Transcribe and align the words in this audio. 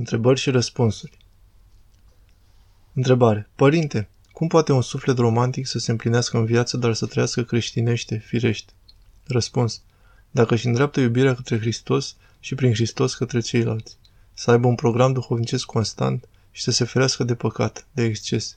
Întrebări 0.00 0.40
și 0.40 0.50
răspunsuri. 0.50 1.18
Întrebare. 2.92 3.48
Părinte, 3.54 4.08
cum 4.32 4.46
poate 4.46 4.72
un 4.72 4.82
suflet 4.82 5.18
romantic 5.18 5.66
să 5.66 5.78
se 5.78 5.90
împlinească 5.90 6.36
în 6.38 6.44
viață, 6.44 6.76
dar 6.76 6.94
să 6.94 7.06
trăiască 7.06 7.42
creștinește, 7.42 8.16
firește? 8.16 8.72
Răspuns. 9.26 9.82
Dacă 10.30 10.54
își 10.54 10.66
îndreaptă 10.66 11.00
iubirea 11.00 11.34
către 11.34 11.58
Hristos 11.58 12.16
și 12.38 12.54
prin 12.54 12.72
Hristos 12.72 13.14
către 13.14 13.40
ceilalți. 13.40 13.96
Să 14.34 14.50
aibă 14.50 14.66
un 14.66 14.74
program 14.74 15.12
duhovnicesc 15.12 15.64
constant 15.64 16.28
și 16.50 16.62
să 16.62 16.70
se 16.70 16.84
ferească 16.84 17.24
de 17.24 17.34
păcat, 17.34 17.86
de 17.92 18.02
excese. 18.02 18.54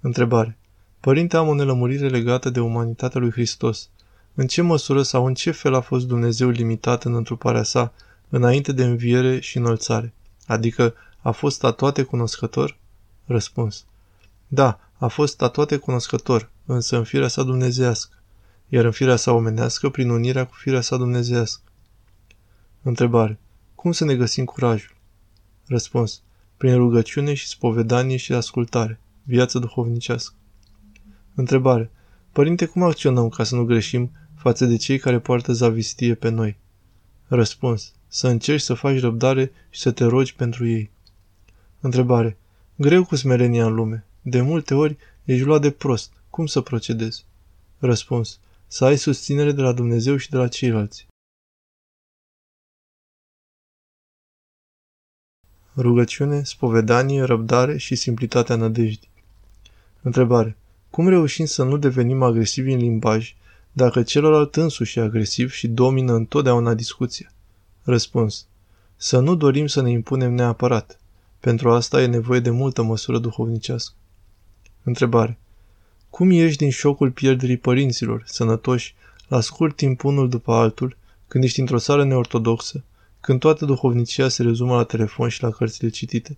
Întrebare. 0.00 0.56
Părinte, 1.00 1.36
am 1.36 1.48
o 1.48 1.54
nelămurire 1.54 2.08
legată 2.08 2.50
de 2.50 2.60
umanitatea 2.60 3.20
lui 3.20 3.30
Hristos. 3.30 3.88
În 4.34 4.46
ce 4.46 4.62
măsură 4.62 5.02
sau 5.02 5.26
în 5.26 5.34
ce 5.34 5.50
fel 5.50 5.74
a 5.74 5.80
fost 5.80 6.06
Dumnezeu 6.06 6.48
limitat 6.48 7.04
în 7.04 7.14
întruparea 7.14 7.62
sa 7.62 7.92
înainte 8.28 8.72
de 8.72 8.84
înviere 8.84 9.40
și 9.40 9.56
înălțare? 9.56 10.12
Adică 10.48 10.94
a 11.20 11.30
fost 11.30 11.64
a 11.64 11.70
toate 11.70 12.02
cunoscător? 12.02 12.76
Răspuns. 13.24 13.84
Da, 14.46 14.80
a 14.92 15.06
fost 15.06 15.42
a 15.42 15.48
toate 15.48 15.76
cunoscător, 15.76 16.50
însă 16.66 16.96
în 16.96 17.04
firea 17.04 17.28
sa 17.28 17.42
dumnezească, 17.42 18.16
iar 18.68 18.84
în 18.84 18.90
firea 18.90 19.16
sa 19.16 19.32
omenească 19.32 19.88
prin 19.88 20.10
unirea 20.10 20.46
cu 20.46 20.54
firea 20.54 20.80
sa 20.80 20.96
dumnezească. 20.96 21.62
Întrebare. 22.82 23.38
Cum 23.74 23.92
să 23.92 24.04
ne 24.04 24.16
găsim 24.16 24.44
curajul? 24.44 24.96
Răspuns. 25.66 26.22
Prin 26.56 26.76
rugăciune 26.76 27.34
și 27.34 27.46
spovedanie 27.46 28.16
și 28.16 28.32
ascultare. 28.32 29.00
Viață 29.22 29.58
duhovnicească. 29.58 30.34
Întrebare. 31.34 31.90
Părinte, 32.32 32.66
cum 32.66 32.82
acționăm 32.82 33.28
ca 33.28 33.44
să 33.44 33.54
nu 33.54 33.64
greșim 33.64 34.10
față 34.34 34.64
de 34.64 34.76
cei 34.76 34.98
care 34.98 35.18
poartă 35.18 35.52
zavistie 35.52 36.14
pe 36.14 36.28
noi? 36.28 36.58
Răspuns. 37.26 37.92
Să 38.08 38.28
încerci 38.28 38.62
să 38.62 38.74
faci 38.74 39.00
răbdare 39.00 39.52
și 39.70 39.80
să 39.80 39.92
te 39.92 40.04
rogi 40.04 40.34
pentru 40.34 40.66
ei. 40.66 40.90
Întrebare. 41.80 42.36
Greu 42.76 43.04
cu 43.04 43.16
smerenia 43.16 43.66
în 43.66 43.74
lume. 43.74 44.06
De 44.22 44.40
multe 44.40 44.74
ori 44.74 44.96
ești 45.24 45.44
luat 45.44 45.60
de 45.60 45.70
prost. 45.70 46.12
Cum 46.30 46.46
să 46.46 46.60
procedezi? 46.60 47.24
Răspuns. 47.78 48.40
Să 48.66 48.84
ai 48.84 48.96
susținere 48.96 49.52
de 49.52 49.60
la 49.60 49.72
Dumnezeu 49.72 50.16
și 50.16 50.30
de 50.30 50.36
la 50.36 50.48
ceilalți. 50.48 51.06
Rugăciune, 55.76 56.42
spovedanie, 56.42 57.22
răbdare 57.22 57.76
și 57.76 57.94
simplitatea 57.94 58.56
nădejdii. 58.56 59.10
Întrebare. 60.02 60.56
Cum 60.90 61.08
reușim 61.08 61.44
să 61.44 61.64
nu 61.64 61.76
devenim 61.76 62.22
agresivi 62.22 62.72
în 62.72 62.78
limbaj 62.78 63.34
dacă 63.72 64.02
celălalt 64.02 64.56
însuși 64.56 64.98
e 64.98 65.02
agresiv 65.02 65.50
și 65.50 65.68
domină 65.68 66.12
întotdeauna 66.12 66.74
discuția? 66.74 67.32
Răspuns. 67.88 68.46
Să 68.96 69.18
nu 69.18 69.34
dorim 69.34 69.66
să 69.66 69.82
ne 69.82 69.90
impunem 69.90 70.34
neapărat. 70.34 71.00
Pentru 71.40 71.70
asta 71.70 72.02
e 72.02 72.06
nevoie 72.06 72.40
de 72.40 72.50
multă 72.50 72.82
măsură 72.82 73.18
duhovnicească. 73.18 73.94
Întrebare. 74.82 75.38
Cum 76.10 76.30
ieși 76.30 76.56
din 76.56 76.70
șocul 76.70 77.10
pierderii 77.10 77.56
părinților, 77.56 78.22
sănătoși, 78.26 78.94
la 79.28 79.40
scurt 79.40 79.76
timp 79.76 80.04
unul 80.04 80.28
după 80.28 80.52
altul, 80.52 80.96
când 81.28 81.44
ești 81.44 81.60
într-o 81.60 81.78
țară 81.78 82.04
neortodoxă, 82.04 82.84
când 83.20 83.40
toată 83.40 83.64
duhovnicia 83.64 84.28
se 84.28 84.42
rezumă 84.42 84.74
la 84.74 84.84
telefon 84.84 85.28
și 85.28 85.42
la 85.42 85.50
cărțile 85.50 85.88
citite? 85.88 86.36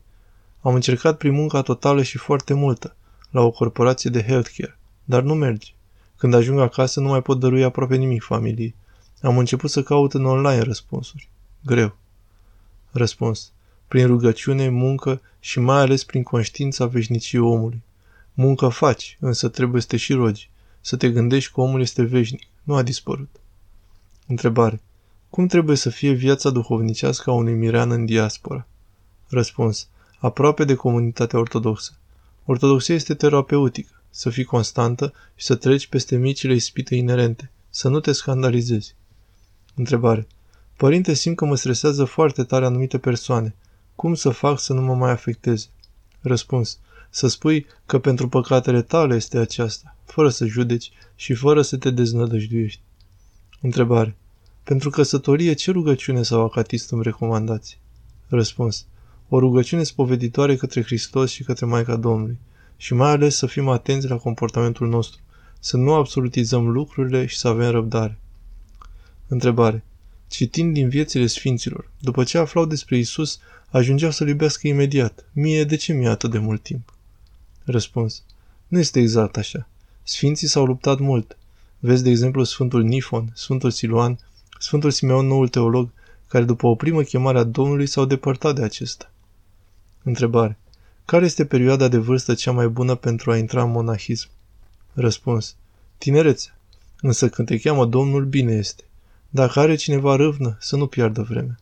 Am 0.61 0.75
încercat 0.75 1.17
prin 1.17 1.33
munca 1.33 1.63
totală 1.63 2.03
și 2.03 2.19
foarte 2.19 2.55
multă, 2.55 2.97
la 3.31 3.41
o 3.41 3.51
corporație 3.51 4.11
de 4.11 4.23
healthcare, 4.23 4.79
dar 5.05 5.23
nu 5.23 5.35
merge. 5.35 5.71
Când 6.17 6.35
ajung 6.35 6.59
acasă 6.59 7.01
nu 7.01 7.09
mai 7.09 7.23
pot 7.23 7.41
dărui 7.41 7.65
aproape 7.65 7.97
nimic 7.97 8.23
familiei. 8.23 8.75
Am 9.23 9.39
început 9.39 9.71
să 9.71 9.83
caut 9.83 10.15
în 10.15 10.25
online 10.25 10.63
răspunsuri. 10.63 11.29
Greu. 11.65 11.97
Răspuns. 12.91 13.53
Prin 13.89 14.07
rugăciune, 14.07 14.69
muncă 14.69 15.21
și 15.41 15.61
mai 15.61 15.81
ales 15.81 16.05
prin 16.05 16.23
conștiința 16.23 16.87
veșniciei 16.87 17.41
omului. 17.41 17.83
Muncă 18.35 18.69
faci, 18.69 19.17
însă 19.21 19.49
trebuie 19.49 19.81
să 19.81 19.87
te 19.87 19.97
și 19.97 20.13
rogi, 20.13 20.51
să 20.81 20.97
te 20.97 21.11
gândești 21.11 21.53
că 21.53 21.61
omul 21.61 21.81
este 21.81 22.03
veșnic, 22.03 22.47
nu 22.63 22.75
a 22.75 22.83
dispărut. 22.83 23.37
Întrebare. 24.27 24.81
Cum 25.31 25.47
trebuie 25.47 25.77
să 25.77 25.91
fie 25.91 26.13
viața 26.13 26.51
duhovnicească 26.51 27.31
a 27.31 27.33
unui 27.33 27.55
mirean 27.55 27.91
în 27.91 28.05
diaspora? 28.05 28.67
Răspuns. 29.29 29.89
Aproape 30.19 30.65
de 30.65 30.75
comunitatea 30.75 31.39
ortodoxă. 31.39 31.93
Ortodoxia 32.45 32.95
este 32.95 33.15
terapeutică, 33.15 34.03
să 34.11 34.31
fii 34.31 34.45
constantă 34.45 35.13
și 35.35 35.45
să 35.45 35.55
treci 35.55 35.87
peste 35.87 36.17
micile 36.17 36.55
ispite 36.55 36.95
inerente, 36.95 37.51
să 37.71 37.89
nu 37.89 38.01
te 38.01 38.13
scandalizezi. 38.13 38.95
Întrebare. 39.75 40.27
Părinte, 40.81 41.15
simt 41.15 41.37
că 41.37 41.45
mă 41.45 41.57
stresează 41.57 42.05
foarte 42.05 42.45
tare 42.45 42.65
anumite 42.65 42.99
persoane. 42.99 43.55
Cum 43.95 44.15
să 44.15 44.31
fac 44.31 44.61
să 44.61 44.73
nu 44.73 44.83
mă 44.83 44.95
mai 44.95 45.11
afecteze? 45.11 45.67
Răspuns. 46.21 46.79
Să 47.11 47.29
spui 47.29 47.67
că 47.87 47.99
pentru 47.99 48.29
păcatele 48.29 48.83
tale 48.83 49.15
este 49.15 49.39
aceasta, 49.39 49.97
fără 50.05 50.29
să 50.29 50.47
judeci 50.47 50.91
și 51.15 51.35
fără 51.35 51.63
să 51.63 51.77
te 51.77 51.91
deznădăjduiești. 51.91 52.81
Întrebare. 53.61 54.17
Pentru 54.63 54.91
căsătorie, 54.91 55.53
ce 55.53 55.71
rugăciune 55.71 56.23
sau 56.23 56.45
acatist 56.45 56.91
îmi 56.91 57.03
recomandați? 57.03 57.79
Răspuns. 58.29 58.87
O 59.29 59.39
rugăciune 59.39 59.83
spoveditoare 59.83 60.57
către 60.57 60.83
Hristos 60.83 61.31
și 61.31 61.45
către 61.45 61.67
Maica 61.67 61.97
Domnului. 61.97 62.39
Și 62.77 62.95
mai 62.95 63.11
ales 63.11 63.37
să 63.37 63.47
fim 63.47 63.69
atenți 63.69 64.09
la 64.09 64.17
comportamentul 64.17 64.89
nostru, 64.89 65.21
să 65.59 65.77
nu 65.77 65.93
absolutizăm 65.93 66.69
lucrurile 66.69 67.27
și 67.27 67.39
să 67.39 67.49
avem 67.49 67.71
răbdare. 67.71 68.19
Întrebare. 69.29 69.85
Citind 70.31 70.75
din 70.75 70.89
viețile 70.89 71.27
sfinților, 71.27 71.91
după 72.01 72.25
ce 72.25 72.39
aflau 72.39 72.65
despre 72.67 72.97
Isus, 72.97 73.39
ajungeau 73.69 74.11
să-L 74.11 74.29
iubească 74.29 74.69
imediat. 74.69 75.25
Mie, 75.33 75.65
de 75.65 75.77
ce 75.77 75.93
mi-e 75.93 76.09
atât 76.09 76.31
de 76.31 76.39
mult 76.39 76.63
timp? 76.63 76.95
Răspuns. 77.65 78.23
Nu 78.69 78.79
este 78.79 79.01
exact 79.01 79.37
așa. 79.37 79.69
Sfinții 80.03 80.49
s-au 80.49 80.65
luptat 80.65 80.99
mult. 80.99 81.37
Vezi, 81.79 82.03
de 82.03 82.11
exemplu, 82.11 82.45
Sfântul 82.45 82.83
Nifon, 82.83 83.33
Sfântul 83.35 83.71
Siluan, 83.71 84.19
Sfântul 84.59 84.91
Simeon, 84.91 85.27
noul 85.27 85.49
teolog, 85.49 85.91
care 86.29 86.45
după 86.45 86.67
o 86.67 86.75
primă 86.75 87.03
chemare 87.03 87.39
a 87.39 87.45
Domnului 87.45 87.87
s-au 87.87 88.05
depărtat 88.05 88.55
de 88.55 88.63
acesta. 88.63 89.13
Întrebare. 90.03 90.59
Care 91.05 91.25
este 91.25 91.45
perioada 91.45 91.89
de 91.89 91.99
vârstă 91.99 92.35
cea 92.35 92.53
mai 92.53 92.69
bună 92.69 92.95
pentru 92.95 93.31
a 93.31 93.37
intra 93.37 93.63
în 93.63 93.71
monahism? 93.71 94.29
Răspuns. 94.93 95.57
Tinerețea. 95.99 96.59
Însă 97.01 97.29
când 97.29 97.49
te 97.49 97.59
cheamă 97.59 97.87
Domnul, 97.87 98.25
bine 98.25 98.53
este. 98.53 98.85
Dacă 99.33 99.61
are 99.61 99.75
cineva 99.75 100.17
râvnă, 100.17 100.57
să 100.61 100.77
nu 100.77 100.87
piardă 100.87 101.23
vreme. 101.23 101.59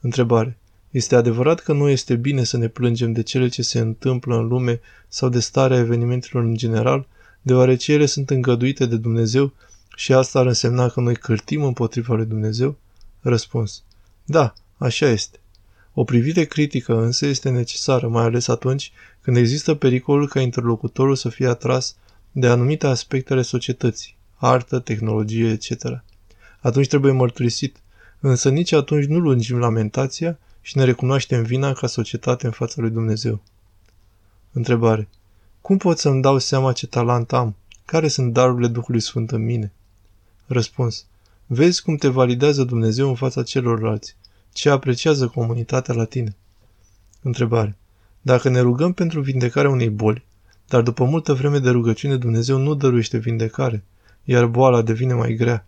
Întrebare. 0.00 0.58
Este 0.90 1.16
adevărat 1.16 1.60
că 1.60 1.72
nu 1.72 1.88
este 1.88 2.14
bine 2.14 2.44
să 2.44 2.56
ne 2.56 2.68
plângem 2.68 3.12
de 3.12 3.22
cele 3.22 3.48
ce 3.48 3.62
se 3.62 3.78
întâmplă 3.78 4.36
în 4.36 4.46
lume 4.46 4.80
sau 5.08 5.28
de 5.28 5.40
starea 5.40 5.78
evenimentelor 5.78 6.44
în 6.44 6.56
general, 6.56 7.06
deoarece 7.42 7.92
ele 7.92 8.06
sunt 8.06 8.30
îngăduite 8.30 8.86
de 8.86 8.96
Dumnezeu 8.96 9.52
și 9.96 10.12
asta 10.12 10.38
ar 10.38 10.46
însemna 10.46 10.88
că 10.88 11.00
noi 11.00 11.16
cârtim 11.16 11.62
împotriva 11.62 12.14
lui 12.14 12.26
Dumnezeu? 12.26 12.76
Răspuns. 13.20 13.82
Da, 14.24 14.54
așa 14.76 15.06
este. 15.06 15.38
O 15.94 16.04
privire 16.04 16.44
critică 16.44 17.00
însă 17.00 17.26
este 17.26 17.50
necesară, 17.50 18.08
mai 18.08 18.24
ales 18.24 18.48
atunci 18.48 18.92
când 19.20 19.36
există 19.36 19.74
pericolul 19.74 20.28
ca 20.28 20.40
interlocutorul 20.40 21.16
să 21.16 21.28
fie 21.28 21.46
atras 21.46 21.96
de 22.32 22.46
anumite 22.46 22.86
aspecte 22.86 23.32
ale 23.32 23.42
societății, 23.42 24.16
artă, 24.34 24.78
tehnologie, 24.78 25.48
etc. 25.50 26.04
Atunci 26.66 26.88
trebuie 26.88 27.12
mărturisit, 27.12 27.76
însă 28.20 28.48
nici 28.48 28.72
atunci 28.72 29.04
nu 29.04 29.18
lungim 29.18 29.58
lamentația 29.58 30.38
și 30.60 30.76
ne 30.76 30.84
recunoaștem 30.84 31.42
vina 31.42 31.72
ca 31.72 31.86
societate 31.86 32.46
în 32.46 32.52
fața 32.52 32.80
lui 32.80 32.90
Dumnezeu. 32.90 33.40
Întrebare. 34.52 35.08
Cum 35.60 35.76
pot 35.76 35.98
să-mi 35.98 36.22
dau 36.22 36.38
seama 36.38 36.72
ce 36.72 36.86
talent 36.86 37.32
am? 37.32 37.56
Care 37.84 38.08
sunt 38.08 38.32
darurile 38.32 38.68
Duhului 38.68 39.00
Sfânt 39.00 39.30
în 39.30 39.44
mine? 39.44 39.72
Răspuns. 40.46 41.06
Vezi 41.46 41.82
cum 41.82 41.96
te 41.96 42.08
validează 42.08 42.64
Dumnezeu 42.64 43.08
în 43.08 43.14
fața 43.14 43.42
celorlalți. 43.42 44.16
Ce 44.52 44.70
apreciază 44.70 45.26
comunitatea 45.26 45.94
la 45.94 46.04
tine? 46.04 46.36
Întrebare. 47.22 47.76
Dacă 48.20 48.48
ne 48.48 48.60
rugăm 48.60 48.92
pentru 48.92 49.20
vindecarea 49.20 49.70
unei 49.70 49.90
boli, 49.90 50.24
dar 50.68 50.82
după 50.82 51.04
multă 51.04 51.32
vreme 51.32 51.58
de 51.58 51.70
rugăciune 51.70 52.16
Dumnezeu 52.16 52.58
nu 52.58 52.74
dăruiește 52.74 53.18
vindecare, 53.18 53.84
iar 54.24 54.46
boala 54.46 54.82
devine 54.82 55.14
mai 55.14 55.34
grea, 55.34 55.66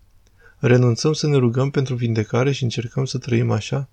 renunțăm 0.58 1.12
să 1.12 1.26
ne 1.26 1.36
rugăm 1.36 1.70
pentru 1.70 1.94
vindecare 1.94 2.52
și 2.52 2.62
încercăm 2.62 3.04
să 3.04 3.18
trăim 3.18 3.50
așa? 3.50 3.88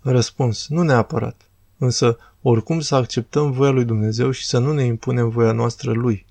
Răspuns. 0.00 0.68
Nu 0.68 0.82
neapărat. 0.82 1.50
Însă, 1.78 2.18
oricum 2.42 2.80
să 2.80 2.94
acceptăm 2.94 3.50
voia 3.50 3.70
lui 3.70 3.84
Dumnezeu 3.84 4.30
și 4.30 4.46
să 4.46 4.58
nu 4.58 4.72
ne 4.72 4.84
impunem 4.84 5.28
voia 5.28 5.52
noastră 5.52 5.92
lui. 5.92 6.26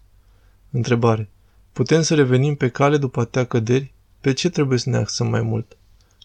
Întrebare. 0.71 1.29
Putem 1.73 2.01
să 2.01 2.15
revenim 2.15 2.55
pe 2.55 2.69
cale 2.69 2.97
după 2.97 3.19
atâtea 3.19 3.45
căderi? 3.45 3.93
Pe 4.21 4.33
ce 4.33 4.49
trebuie 4.49 4.77
să 4.77 4.89
ne 4.89 4.97
axăm 4.97 5.27
mai 5.27 5.41
mult? 5.41 5.77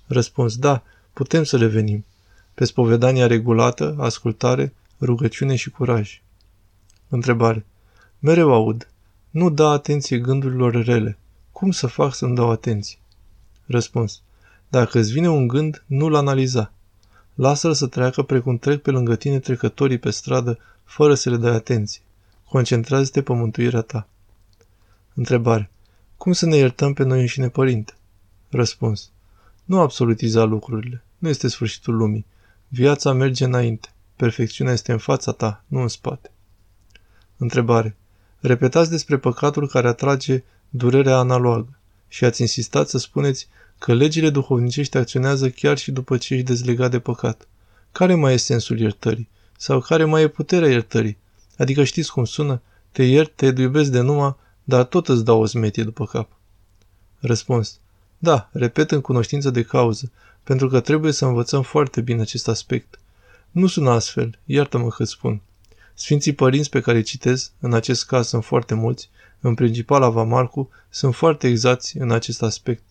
Răspuns. 0.07 0.57
Da, 0.57 0.83
putem 1.13 1.45
să 1.45 1.57
revenim. 1.57 2.05
Pe 2.55 2.65
spovedania 2.65 3.27
regulată, 3.27 3.97
ascultare, 3.99 4.75
rugăciune 5.01 5.57
și 5.57 5.71
curaj. 5.71 6.23
Întrebare. 7.09 7.67
Mereu 8.19 8.53
aud. 8.53 8.89
Nu 9.31 9.51
da 9.51 9.71
atenție 9.71 10.19
gândurilor 10.19 10.85
rele. 10.85 11.19
Cum 11.53 11.71
să 11.71 11.87
fac 11.87 12.15
să-mi 12.15 12.35
dau 12.35 12.51
atenție? 12.51 12.99
Răspuns. 13.67 14.21
Dacă 14.69 14.99
îți 14.99 15.13
vine 15.13 15.29
un 15.29 15.49
gând, 15.49 15.85
nu-l 15.87 16.15
analiza. 16.15 16.73
Lasă-l 17.35 17.75
să 17.75 17.87
treacă 17.87 18.23
precum 18.23 18.59
trec 18.59 18.83
pe 18.83 18.91
lângă 18.91 19.17
tine 19.17 19.39
trecătorii 19.39 19.99
pe 19.99 20.11
stradă, 20.11 20.59
fără 20.85 21.15
să 21.15 21.31
le 21.31 21.37
dai 21.37 21.55
atenție. 21.55 22.01
Concentrează-te 22.49 23.23
pe 23.23 23.33
mântuirea 23.33 23.81
ta. 23.81 24.09
Întrebare. 25.15 25.71
Cum 26.17 26.33
să 26.33 26.47
ne 26.47 26.57
iertăm 26.57 26.93
pe 26.93 27.03
noi 27.03 27.21
înșine, 27.21 27.49
părinte? 27.49 27.95
Răspuns. 28.51 29.11
Nu 29.65 29.81
absolutiza 29.81 30.45
lucrurile. 30.45 31.03
Nu 31.19 31.29
este 31.29 31.49
sfârșitul 31.49 31.97
lumii. 31.97 32.27
Viața 32.69 33.13
merge 33.13 33.45
înainte. 33.45 33.89
Perfecțiunea 34.17 34.73
este 34.73 34.93
în 34.93 34.99
fața 34.99 35.33
ta, 35.33 35.65
nu 35.67 35.81
în 35.81 35.89
spate. 35.89 36.31
Întrebare. 37.37 37.97
Repetați 38.41 38.91
despre 38.91 39.19
păcatul 39.19 39.69
care 39.69 39.89
atrage 39.89 40.43
durerea 40.69 41.17
analogă 41.17 41.76
și 42.09 42.25
ați 42.25 42.41
insistat 42.41 42.89
să 42.89 42.99
spuneți 42.99 43.49
că 43.79 43.95
legile 43.95 44.31
duhovnicești 44.31 44.97
acționează 44.97 45.51
chiar 45.51 45.79
și 45.79 45.91
după 45.91 46.17
ce 46.17 46.35
ești 46.35 46.47
dezlegat 46.47 46.91
de 46.91 46.99
păcat. 46.99 47.49
Care 47.93 48.15
mai 48.15 48.33
e 48.33 48.37
sensul 48.37 48.81
iertării? 48.81 49.29
Sau 49.59 49.81
care 49.81 50.05
mai 50.05 50.23
e 50.23 50.29
puterea 50.29 50.69
iertării? 50.69 51.17
Adică 51.59 51.85
știți 51.85 52.13
cum 52.13 52.25
sună? 52.25 52.63
Te 52.93 53.03
iert, 53.03 53.33
te 53.35 53.53
iubesc 53.57 53.91
de 53.91 54.01
numai, 54.01 54.37
dar 54.65 54.85
tot 54.85 55.09
îți 55.09 55.25
dau 55.25 55.41
o 55.41 55.47
smetie 55.47 55.83
după 55.83 56.07
cap. 56.07 56.31
Răspuns. 57.19 57.79
Da, 58.19 58.49
repet 58.53 58.91
în 58.91 59.01
cunoștință 59.01 59.51
de 59.51 59.63
cauză, 59.63 60.11
pentru 60.43 60.69
că 60.69 60.81
trebuie 60.81 61.13
să 61.13 61.25
învățăm 61.25 61.63
foarte 61.63 62.01
bine 62.01 62.21
acest 62.21 62.49
aspect. 62.49 62.99
Nu 63.51 63.67
sună 63.67 63.91
astfel, 63.91 64.39
iartă-mă 64.45 64.89
că 64.89 65.05
spun. 65.05 65.41
Sfinții 65.99 66.33
părinți 66.33 66.71
pe 66.71 66.81
care 66.81 67.01
citez, 67.01 67.53
în 67.61 67.75
acest 67.75 68.07
caz 68.07 68.27
sunt 68.27 68.45
foarte 68.45 68.75
mulți, 68.75 69.11
în 69.41 69.55
principal 69.55 70.03
Ava 70.03 70.23
Marcu, 70.23 70.71
sunt 70.91 71.15
foarte 71.15 71.49
exacti 71.49 71.99
în 71.99 72.11
acest 72.11 72.43
aspect. 72.43 72.83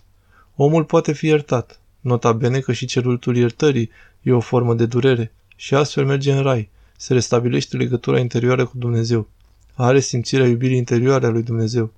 Omul 0.55 0.83
poate 0.83 1.13
fi 1.13 1.25
iertat, 1.25 1.79
nota 1.99 2.31
bene 2.31 2.59
că 2.59 2.71
și 2.71 2.85
cerutul 2.85 3.37
iertării 3.37 3.89
e 4.21 4.31
o 4.31 4.39
formă 4.39 4.73
de 4.73 4.85
durere 4.85 5.31
și 5.55 5.75
astfel 5.75 6.05
merge 6.05 6.31
în 6.31 6.41
rai, 6.41 6.69
se 6.97 7.13
restabilește 7.13 7.77
legătura 7.77 8.19
interioară 8.19 8.65
cu 8.65 8.77
Dumnezeu, 8.77 9.27
are 9.73 9.99
simțirea 9.99 10.47
iubirii 10.47 10.77
interioare 10.77 11.25
a 11.25 11.29
lui 11.29 11.43
Dumnezeu. 11.43 11.91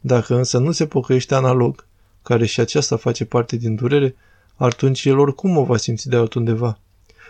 Dacă 0.00 0.34
însă 0.36 0.58
nu 0.58 0.70
se 0.70 0.86
pocăiește 0.86 1.34
analog, 1.34 1.86
care 2.22 2.46
și 2.46 2.60
aceasta 2.60 2.96
face 2.96 3.24
parte 3.24 3.56
din 3.56 3.74
durere, 3.74 4.16
atunci 4.56 5.04
el 5.04 5.18
oricum 5.18 5.56
o 5.56 5.64
va 5.64 5.76
simți 5.76 6.08
de 6.08 6.16
altundeva. 6.16 6.78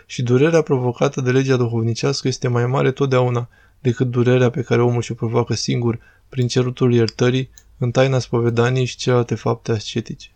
Și 0.05 0.23
durerea 0.23 0.61
provocată 0.61 1.21
de 1.21 1.31
legea 1.31 1.55
duhovnicească 1.55 2.27
este 2.27 2.47
mai 2.47 2.65
mare 2.65 2.91
totdeauna 2.91 3.49
decât 3.79 4.07
durerea 4.07 4.49
pe 4.49 4.61
care 4.61 4.81
omul 4.81 5.01
și-o 5.01 5.15
provoacă 5.15 5.53
singur 5.53 5.99
prin 6.29 6.47
cerutul 6.47 6.93
iertării 6.93 7.49
în 7.77 7.91
taina 7.91 8.19
spovedaniei 8.19 8.85
și 8.85 8.95
celelalte 8.95 9.35
fapte 9.35 9.71
ascetice. 9.71 10.34